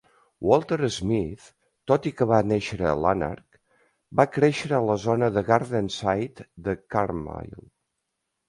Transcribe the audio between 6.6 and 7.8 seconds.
de Carmyle.